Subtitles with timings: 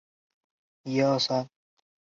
[0.03, 1.49] 他是父亲的次子。